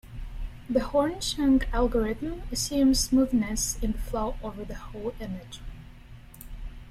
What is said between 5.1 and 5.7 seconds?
image.